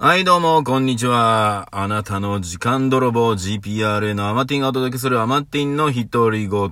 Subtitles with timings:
[0.00, 1.68] はい、どうも、こんにちは。
[1.72, 6.70] あなたの時間泥棒 GPRA のアマティンがお届けするアマティンの独り言。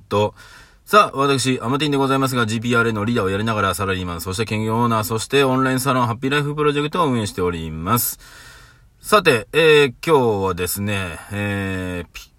[0.84, 8.20] さあ、私、アマティンでございますが、GPRA のリーダーをやりながらサラリーマン、そして兼業オーナー、そしてオンラインサロンハッピーライフプロジェクトを運営しております。
[9.00, 12.30] さて、えー、今日はですね、えー、ピ、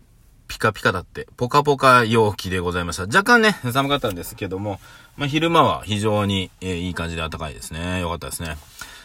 [0.48, 3.04] ピカピカだって、ポカポカ陽気でございました。
[3.04, 4.80] 若干ね、寒かったんですけども、
[5.18, 8.00] まあ、昼間は非常に、えーいい感じで暖かいですね。
[8.00, 8.56] よかったですね。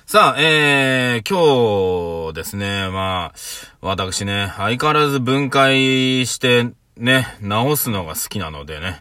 [0.05, 3.33] さあ、えー、今日ですね、まあ、
[3.81, 9.01] 私ね、相変わらず分解して、ね、直すのが好きなのでね、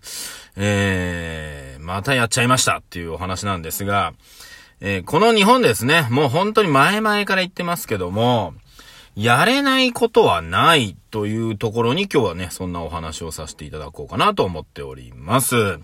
[0.56, 4.14] えー、またやっちゃいましたっていうお話なんですが、
[4.80, 8.54] えーこの日本ですね、もう本当に前々から言ってますけども、
[9.16, 15.80] やれないことはないというところに今日はね、そんなお話をさせていただこうかなと思っております。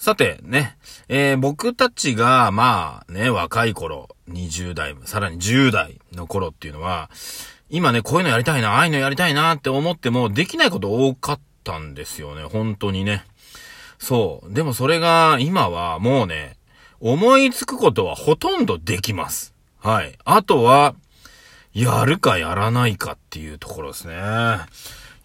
[0.00, 0.78] さてね、
[1.08, 7.10] えー僕たちが、まあね、若い頃、20代、さらに10代の頃っていうのは、
[7.68, 13.26] 今ね、こういうのやりたいな、ああいうのやりたいなって思っても、できないこと多かったんですよね、本当にね。
[13.98, 14.54] そう。
[14.54, 16.56] でもそれが、今はもうね、
[17.00, 19.52] 思いつくことはほとんどできます。
[19.80, 20.16] はい。
[20.24, 20.94] あとは、
[21.74, 24.14] やるかやらないかっていうところですね。
[24.14, 24.16] い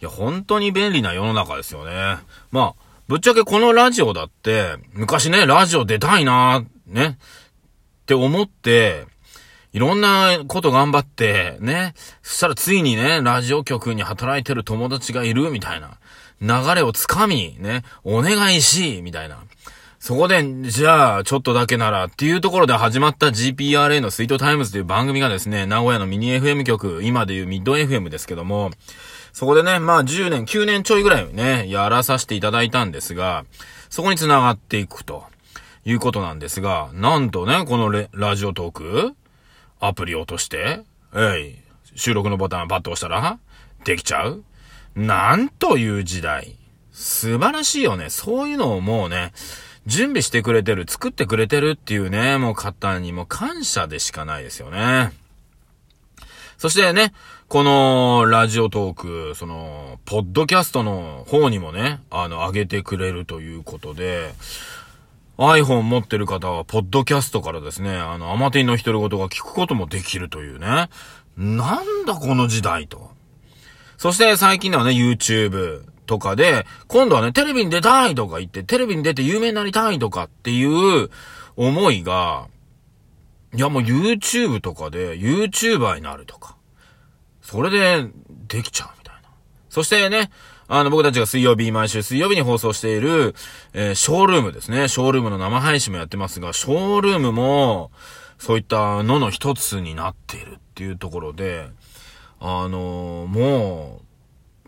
[0.04, 2.17] や、本当に便利な世の中ですよね。
[2.52, 9.06] まあ、ぶっちゃけこのラジオだって、昔ね、ラジオ出たいなね、って思って、
[9.73, 15.98] いろんなこと頑張って、ね、そしたらついにね、ラジオ局に働いてる友達がいるみたいな。
[16.42, 19.44] 流れをつかみ、ね、お願いし、みたいな。
[20.00, 28.72] そこで、じゃあ、ちょっとだけならっていうところで始まった GPRA のスイートタイムズという番組がですね、名古屋のミニ FM 局、今でいうミッド FM ですけども、
[29.36, 33.44] そこでね、まあ10年、9年ちょいぐらいね、やらさせていただいたんですが、
[33.89, 35.25] そこに繋がっていくと
[35.83, 39.14] いうことなんですが、なんとね、このラジオトーク、
[39.81, 40.83] アプリ落として、
[41.14, 43.38] えい、収録のボタンをパッと押したら、
[43.83, 44.45] できちゃう
[44.95, 46.55] なんという時代。
[46.94, 48.10] 素晴らしいよね。
[48.10, 49.33] そういうのをもうね、
[49.86, 55.11] 準備してくれてる、作ってくれてるっていうね、もう方にも感謝でしかないですよね。
[56.58, 57.14] そしてね、
[57.48, 64.33] このラジオトーク、その、ポッドキャストの方にもね、あの、上げてくれるということで、
[65.38, 70.89] iPhone 持ってる方は、ポッドキャストからですね、あの、アマティンの独り言が聞くこともできるというね。
[71.38, 73.11] なんだこの時代と。
[73.98, 81.10] そして最近ではね、YouTube とかで、今度はね、テレビに出たいとか言って、テレビに出て有名になりたいとかっていう
[81.58, 82.48] 思いが、
[83.55, 86.58] いやもう YouTube とかで YouTuber になるとか、
[87.42, 88.08] それで
[88.48, 89.30] できちゃうみたいな。
[89.70, 90.30] そしてね、
[90.67, 93.36] あの僕たちが水曜日、毎週水曜日に放送している、
[93.73, 94.88] えーショールームですね。
[94.88, 97.92] ショールームの生配信もやってますが、ショールームも、
[98.38, 101.70] そういったのの一つになっているっていうところで、
[102.39, 104.02] あのーも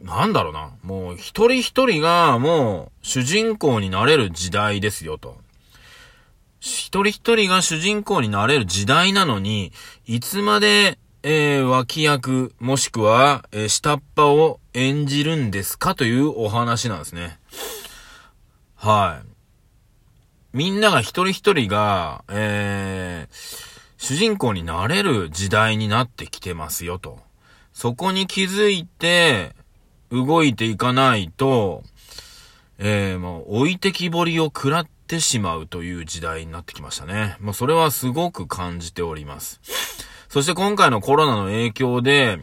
[0.02, 0.72] う、なんだろうな。
[0.84, 5.38] もう一人一人がもう主人公になれる時代ですよと。
[6.60, 9.72] 一人一人が主人公になれる時代なのに、
[10.06, 17.40] いつまで、えー脇役、もしくは、えー下っ端を演じるんですかというお話なんですね。
[18.76, 19.28] はい。
[20.54, 27.20] みんなが一人一人が、えー主人公になれる時代になってきてますよと。
[27.74, 29.56] そこに気づいて、
[30.12, 31.84] 動いていかないと、
[32.78, 37.38] えー、もう置いてきぼりを食らってしまうという時代になってきましたね。
[37.40, 39.60] もうそれはすごく感じております。
[40.30, 42.40] そして今回のコロナの影響で、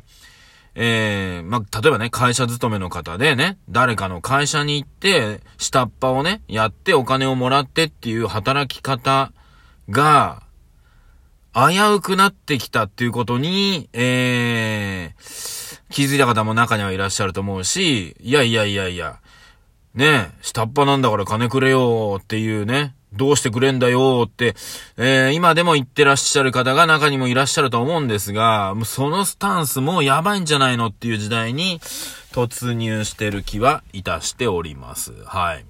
[0.74, 9.32] えー、まあ、例えばね、会社勤めの方でね、誰かの会社に行って、下っ端をね、やってお金をもらってっていう働き方
[9.88, 10.42] が、
[11.54, 19.20] 危うくなってきたっていうことに、えー、気づいた方も中にはいらっしゃると思うし、いやいやいやいや、
[19.94, 24.56] ねえ、下っ端なんだから金くれよっていうね、どうしてくれんだよって、
[24.96, 31.78] えー、今でも言ってらっしゃる方が中にもいらっしゃると思うんですが、そのスタンスもやばいんじゃないのっていう時代に
[32.32, 35.12] 突入してる気はいたしております。
[35.26, 35.64] はい。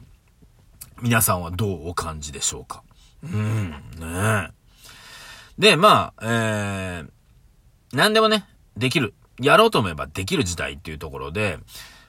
[1.02, 2.82] 皆さんはどうお感じでしょうか？
[3.22, 4.48] うん、ねえ。
[5.58, 7.10] で、まあ、えー、
[7.92, 9.12] 何でもね、できる。
[9.38, 11.58] やろうと思えばできる時代っていうところで、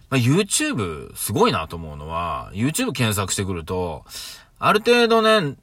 [0.09, 4.05] まあ、YouTube すごいなと思うのは、YouTube 検索してくると、
[4.59, 5.55] ある程度ね、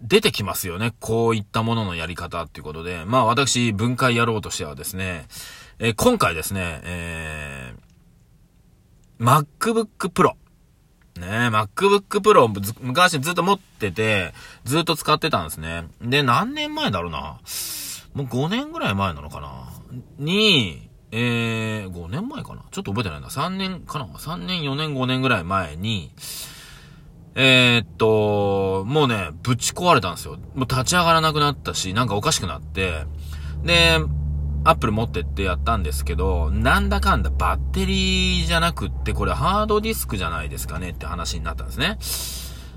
[0.00, 0.92] 出てきますよね。
[1.00, 3.04] こういったもののやり方っていうことで。
[3.06, 5.26] まあ私、分解やろうとしてはですね、
[5.78, 10.32] えー今回ですね、えー、MacBook Pro。
[11.18, 14.34] ね MacBook Pro 昔ずっと持ってて、
[14.64, 15.84] ずっと使ってたんですね。
[16.02, 17.38] で、何年前だろうな。
[18.14, 19.68] もう5年ぐらい前なのかな
[20.18, 20.85] に、
[21.18, 22.62] えー、5年前かな？
[22.70, 23.28] ちょっと覚えてないな。
[23.28, 26.12] 3年かな ?3 年、4年、5年ぐらい前に、
[27.34, 30.36] えー、っと、もうね、ぶち壊れたんですよ。
[30.54, 33.06] もう立ち上がらなくなったし、なんかおかしくなって、
[33.64, 33.98] で、
[34.64, 41.96] アップル持ってってやったんですけど、なんだかんだバッテリーじゃなくって、これハードディスクじゃないですかねって話になったんですね。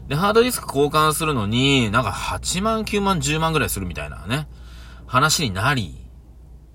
[0.08, 4.48] で、ハードディスク交換するのに、なんか8万、9万、10万ぐらいするみたいなね、
[5.08, 6.08] 話になり、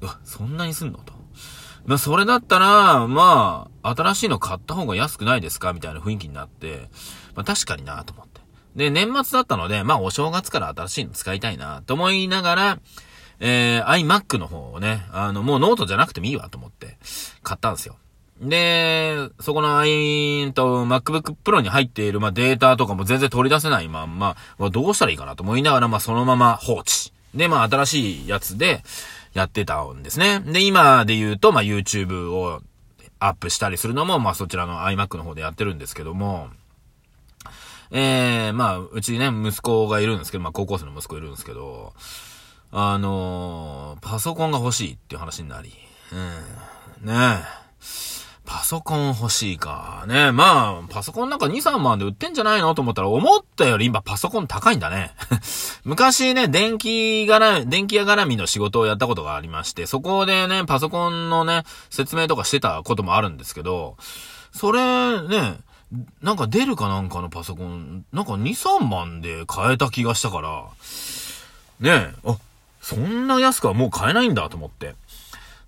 [0.03, 1.14] うわ、そんなにすんのと。
[1.87, 5.73] まあ、それだったら、まあ、新しいの買った方が安くないですか？
[5.73, 6.89] みたいな雰囲気になって、
[7.35, 8.41] まあ、確かになと思って。
[8.77, 12.79] で、年末だったので、まあ、お正月から新しいの使いたいなと思いながら、
[13.41, 16.97] えー、iMac の方をね、あの、もうノートじゃなくてもいいわと思って、
[17.43, 17.97] 買ったんですよ。
[18.41, 27.13] で、そこの i、と MacBook Pro に入っている、まあ、データとかも全然取り出せないまんま、まあ、どうしたらいいかなと思いながら、まあ、そのまま放置。
[27.35, 28.83] で、まあ、新しいやつで、
[29.35, 30.41] やってたんですね。
[30.41, 32.63] で、今で言うと、まあ、YouTube を
[33.19, 36.49] アップしたりするのも、まあ、そちらの iMac の方でやってるんですけども、
[37.91, 41.93] ええー、まあ、うちね、息子がいるんですけど、まあ、高校生の息子いるんですけど、
[42.71, 45.73] あのー、パソコンが欲しいっていう話になり、
[47.03, 47.65] うん、ねえ。
[48.47, 50.05] パソコン欲しいか。
[50.07, 55.15] ねまあ、パソコンなんか2、3万で売ってんじゃないのと思ったら、思ったより今パソコン高いんだね。
[55.85, 63.97] 昔ね、電気絡、電気屋絡みの仕事をやったことがありまして、そこでね、パソコンのね、説明とかしてたこともあるんですけど、
[64.53, 65.59] それね、
[66.23, 70.65] なんか出るかなんかのパソコン、なんか2、3万で買えた気がしたから、
[71.81, 72.37] ねえ、あ、
[72.81, 74.95] そんな安くはもう買えないんだと思って。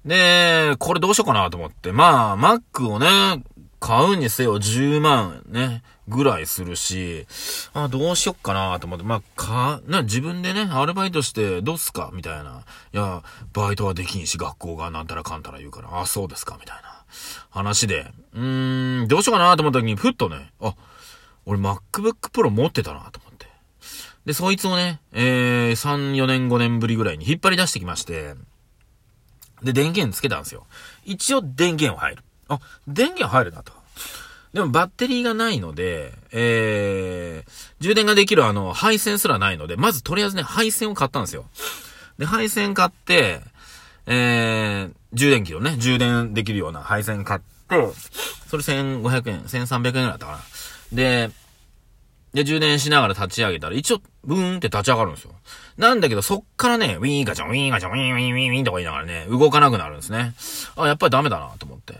[0.06, 1.92] で、これどうしようかなと思って。
[1.92, 3.42] まあ、Mac をね、
[3.80, 7.26] 買うにせよ10万ね、ぐらいするし、
[7.74, 12.10] あ、どうしよっかなと思って、まあ、か、な、自分でね、アルバイトしてどうすか？
[12.14, 12.62] みたいな。
[12.94, 13.22] いや、
[13.52, 16.56] バイトはできんし、学校がなんたらかんたら言うから、あ、そうですか？
[16.60, 17.04] みたいな
[17.50, 18.12] 話で。
[18.32, 20.74] うーん、どうしようかなと思った時に、ふっとね、あ、
[21.44, 23.46] 俺 MacBook Pro 持ってたなと思って。
[24.24, 28.34] で、そいつをね、えー、3、4年、5年ぶりぐらいに引っ張り出してきまして、
[29.66, 30.66] で、電源つけたんですよ。
[31.04, 32.22] 一応電源は入る。
[32.48, 33.72] あ、電源入るなと。
[34.52, 41.44] でもバッテリーがないので、えー、充電ができるあの、配線すらないので、まずとりあえずね、配線を買ったんですよ。
[42.16, 43.42] で、配線買って、
[44.06, 47.46] えー、充電器をね、充電できるような配線買って、
[48.48, 50.38] それ1500円、1300円ぐらいだったかな。
[50.92, 51.30] で、
[52.36, 55.32] で、充電しながら立ち上げたら、一応、ブーンって立ち上がるんですよ。
[55.78, 60.34] なんだけど、そっからね、ウィーンガチャン、ウィーンガチャン、ウィーンウィーンウィーンとか言いながらね、動かなくなるんですね。
[60.76, 61.94] あ、やっぱりダメだなと思って。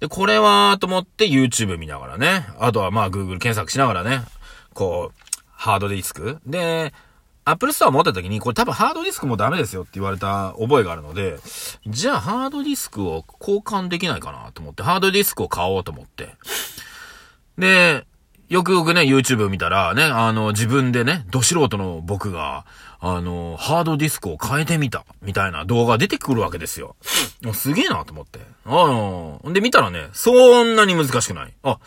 [0.00, 4.22] で、これは、と思って YouTube 見ながらね、あとはまあ Google 検索しながらね、
[4.72, 6.94] こう、ハードディスクで、
[7.44, 11.38] Apple Store 持った時に、これ多分ハードディスクもダメですよって言われた覚えがあるので、
[11.86, 16.36] じゃあハードディスクを交換できないかなと思って、ハードディスクを買おうと思って。
[17.58, 18.06] で、
[18.48, 22.64] よくよくね、YouTube 見たらね、あの、自分でね、ど素人の僕が、
[22.98, 26.96] あの、ハードディスクを変えてみた、みたいな動画出てくるわけですよ。
[27.52, 28.40] すげえなと思って。
[28.64, 31.52] あの、んで見たらね、そんなに難しくない。
[31.62, 31.78] あ、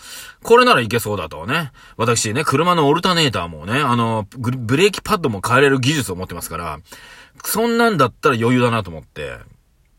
[0.43, 1.71] これならいけそうだとね。
[1.97, 6.79] 私ね、車のオルタネーターもね、あの、ブレーキパッドも変えれる技術を持ってますから、
[7.43, 9.37] そんなんだったら余裕だなと思って、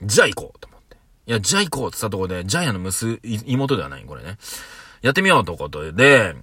[0.00, 0.96] じゃあ行こうと思って。
[1.26, 4.38] いや、じゃあ行こうって言ったところで、ジャイアンの娘、妹ではないこれね。
[5.02, 6.36] やってみようということで、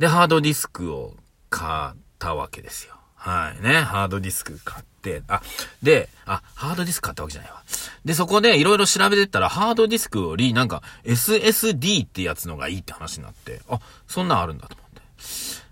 [0.00, 1.14] で、ハードディスクを
[1.50, 2.94] 買ったわけですよ。
[3.16, 3.80] はいね。
[3.80, 5.42] ハードディスク買って、あ、
[5.82, 7.62] で、あ、ハードディスク買ったわけじゃないわ。
[8.06, 15.02] で、そこでいろいろ調べてったら、ハードディスクよりなんか SSD ってやつのがいいって話になって、あ、そんなんあるんだと思って。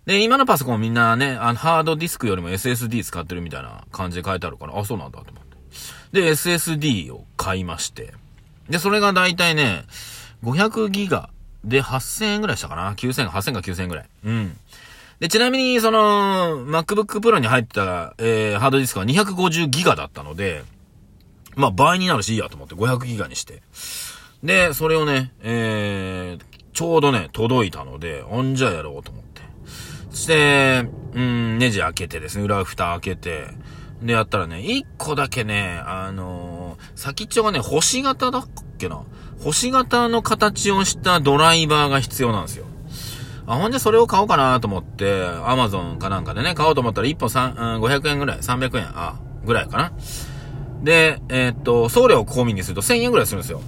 [0.05, 5.45] で、今のパソコンみんなね、あの、ハードディスクよりも SSD 使ってるみたいな感じで書いてあるから、あ、そうなんだと思っ
[6.13, 6.21] て。
[6.21, 8.13] で、SSD を買いまして。
[8.69, 9.85] で、それがだいたいね、
[10.45, 11.31] 500ギガ
[11.65, 14.09] で、8000円ぐらいしたかな ?9000 円、8000か9000円ぐらい。
[14.25, 14.57] うん。
[15.21, 20.63] で、ちなみに、その、MacBook Pro に入ってた、えー、ハードディスクは250ギガだったので、
[21.57, 23.63] まあ、倍になるしいいやと思って500ギガにして。
[24.45, 29.43] で、それをね、えー、ちょうどね、届いたので、おんじゃやろうと思って。
[30.11, 33.49] そして、うん、ネジ開けてですね、裏蓋開けて、
[34.01, 39.03] で、やったらね、一個だけね、あのー、先っちょがね、星型だっけな
[39.43, 42.67] 星型の形をしたドライバーが必要なんですよ。
[43.47, 49.93] あ、ほんでそれを買おうかなと思って、アマゾンかなんかでね、買おうと思ったら1本3、うん、500円ぐらい、300円、あ、ぐらいかな。
[50.83, 53.61] で、えー、っと、送料込みにすると1000円ぐらいするんですよ。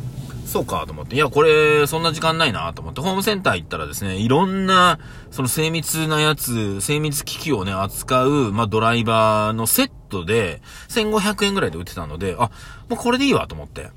[0.44, 1.14] そうかと思って。
[1.14, 4.98] いや、これ、そんな時間ないなと思って、ホームセンター行ったらですね、いろんな、
[5.30, 12.50] その精密なやつ、精密機器をね、扱う、まあ、ドライバーのセットで、1500円ぐらいで売ってたので、あ、
[12.88, 13.90] もうこれでいいわと思って。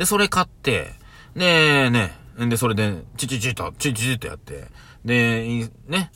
[0.00, 0.94] で、それ買って、
[1.36, 4.68] で、ね、で、それで、チチチと、チチチとやって、
[5.04, 6.10] で、ね、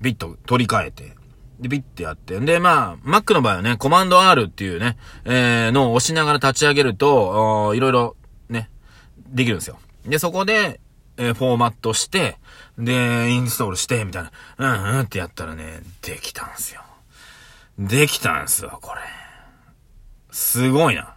[0.00, 1.12] ビット取り替えて、
[1.60, 2.40] で、ビッてやって。
[2.40, 8.16] んで、まあ、Mac の場合はね、コマンド R っていうね、えー、のを押しながら立ち上げると、いろいろ、
[8.48, 8.70] ね、
[9.28, 9.78] できるんですよ。
[10.04, 10.80] で、そこで、
[11.16, 12.38] えー、フォーマットして、
[12.76, 16.82] で、インストールして、みたいな、うんうんってやったらね、できたんすよ。
[17.78, 19.00] できたんすよ、これ。
[20.32, 21.14] すごいな。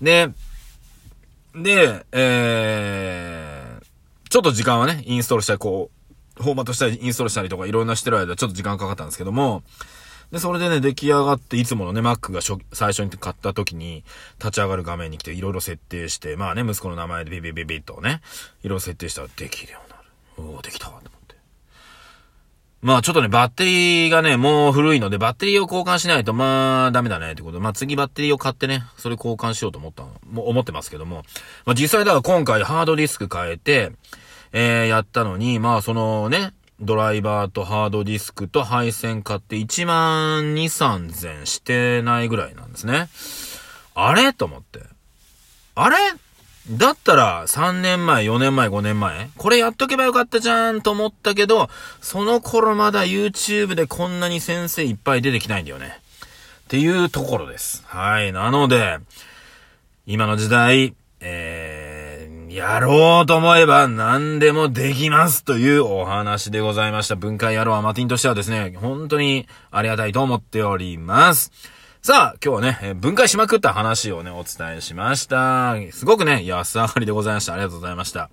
[0.00, 0.28] で、
[1.54, 5.90] で、えー、ちょっと時間はね、インストールしたり、こ
[6.38, 9.62] う、フォーマットしたり、インストールしたりとか、いろんなしてる間、ちょっと時間かかったんですけども、
[10.30, 12.40] で、それでね、出来上がって、いつものね、Mac が
[12.72, 14.02] 最初に買った時に、
[14.38, 18.22] 立ち上がる画面に来て、いろいろ設定して、まあね、息子の名前でビビビビッとね、
[18.62, 20.54] いろいろ設定したらできるようになる。
[20.54, 21.02] おおできたわ。
[22.82, 27.58] まあちょっとね、バッテリーがね、もう古いので、バッテリーを交換しないと、まあダメだねってこと。
[27.58, 31.22] で、まあ次バッテリーを買ってね、それ交換しようと思った、も思ってますけども、
[31.64, 33.92] まあ実際だから今回ハードディスク変えて、
[34.52, 43.08] えー、やったのに、まあそのね、ドライバーとハードディスクと配線買って1万2、3000してないぐらいなんですね。
[43.94, 44.32] あれ？
[44.32, 44.80] と思って。
[45.76, 45.96] あれ？
[46.70, 51.68] だったら3年前、4年前、5年前これやっとけばよかったじゃんと思ったけど、
[52.00, 55.98] その頃まだ YouTube でこんなに先生いっぱい出てきないんだよね。
[56.64, 57.82] っていうところです。
[57.86, 58.32] はい。
[58.32, 58.98] なので、
[60.06, 62.12] 今の時代、えー
[62.52, 67.16] やろうと思えば何でもできますというお話でございました。
[67.16, 71.50] 文化野郎アマティンとしてはですね、本当にありがたいと思っております。
[72.04, 75.76] さあ、今日はね、分解しまくった話をね、お伝えしました。
[75.92, 77.52] すごくね、安上がりでございました。
[77.52, 78.28] ありがとうございました。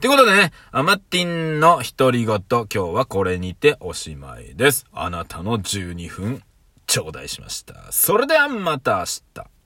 [0.00, 4.86] ということでね、アマティンの独り言、今日はこれにておしまいです。
[4.92, 6.44] あなたの12分、
[6.86, 7.74] 頂戴しました。
[7.90, 9.59] それではまた明日。